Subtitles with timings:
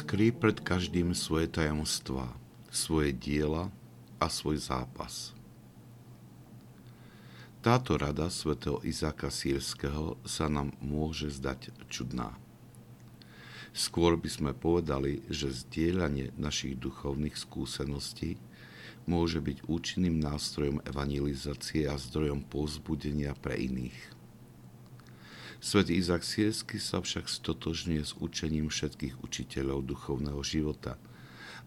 [0.00, 2.32] Kry pred každým svoje tajomstvá,
[2.72, 3.70] svoje diela
[4.18, 5.36] a svoj zápas.
[7.60, 12.34] Táto rada svätého Izáka Sírskeho sa nám môže zdať čudná.
[13.74, 18.38] Skôr by sme povedali, že zdieľanie našich duchovných skúseností
[19.10, 24.13] môže byť účinným nástrojom evangelizácie a zdrojom povzbudenia pre iných.
[25.64, 31.00] Svetý Izak Siersky sa však stotožňuje s učením všetkých učiteľov duchovného života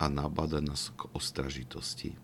[0.00, 2.16] a nabada nás k ostražitosti.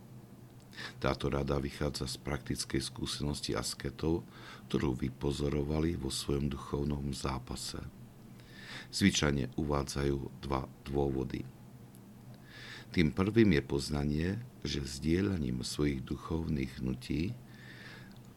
[0.97, 4.25] Táto rada vychádza z praktickej skúsenosti asketov,
[4.73, 7.85] ktorú vypozorovali vo svojom duchovnom zápase.
[8.89, 11.45] Zvyčajne uvádzajú dva dôvody–
[12.89, 14.29] tým prvým je poznanie,
[14.65, 17.37] že zdieľaním svojich duchovných hnutí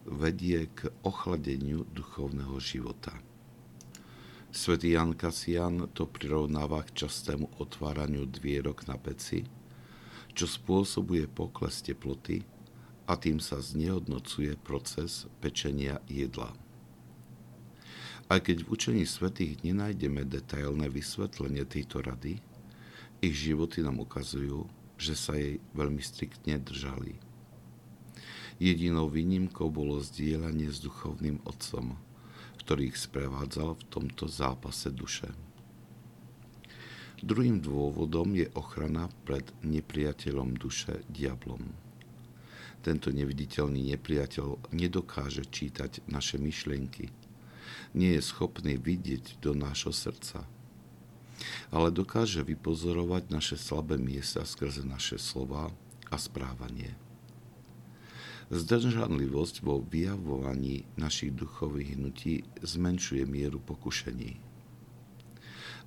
[0.06, 3.14] vedie k ochladeniu duchovného života.
[4.52, 9.48] Svetý Jan Kasian to prirovnáva k častému otváraniu dvierok na peci,
[10.36, 12.44] čo spôsobuje pokles teploty
[13.08, 16.52] a tým sa znehodnocuje proces pečenia jedla.
[18.28, 22.40] Aj keď v učení svetých nenájdeme detailné vysvetlenie tejto rady,
[23.20, 27.31] ich životy nám ukazujú, že sa jej veľmi striktne držali.
[28.60, 31.96] Jedinou výnimkou bolo zdieľanie s duchovným otcom,
[32.60, 35.30] ktorý ich sprevádzal v tomto zápase duše.
[37.22, 41.70] Druhým dôvodom je ochrana pred nepriateľom duše, diablom.
[42.82, 47.14] Tento neviditeľný nepriateľ nedokáže čítať naše myšlienky,
[47.94, 50.42] nie je schopný vidieť do nášho srdca–
[51.72, 55.70] ale dokáže vypozorovať naše slabé miesta skrze naše slova
[56.10, 56.94] a správanie.
[58.52, 64.36] Zdržanlivosť vo vyjavovaní našich duchových hnutí zmenšuje mieru pokušení.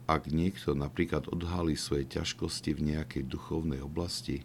[0.09, 4.41] Ak niekto napríklad odhalí svoje ťažkosti v nejakej duchovnej oblasti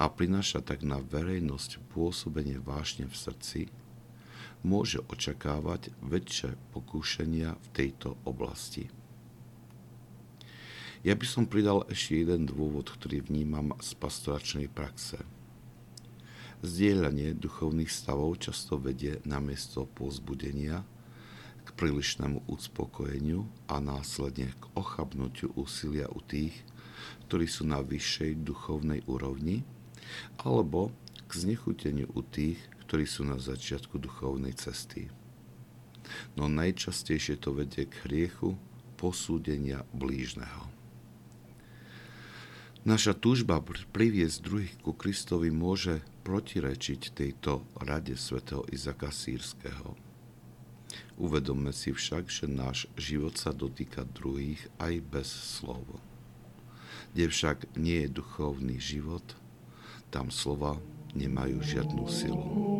[0.00, 3.60] a prináša tak na verejnosť pôsobenie vášne v srdci,
[4.64, 8.88] môže očakávať väčšie pokúšenia v tejto oblasti.
[11.04, 15.20] Ja by som pridal ešte jeden dôvod, ktorý vnímam z pastoračnej praxe.
[16.62, 20.86] Zdieľanie duchovných stavov často vedie na miesto pozbudenia
[21.64, 26.54] k prílišnému uspokojeniu a následne k ochabnutiu úsilia u tých,
[27.26, 29.64] ktorí sú na vyššej duchovnej úrovni,
[30.44, 30.92] alebo
[31.24, 35.08] k znechuteniu u tých, ktorí sú na začiatku duchovnej cesty.
[36.36, 38.60] No najčastejšie to vedie k hriechu
[39.00, 40.68] posúdenia blížneho.
[42.84, 43.64] Naša túžba
[43.96, 49.92] priviesť druhých ku Kristovi môže protirečiť tejto rade svätého Izaka Sírskeho.
[51.20, 55.84] Uvedomme si však, že náš život sa dotýka druhých aj bez slov.
[57.14, 59.22] Kde však nie je duchovný život,
[60.10, 60.80] tam slova
[61.14, 62.73] nemajú žiadnu silu.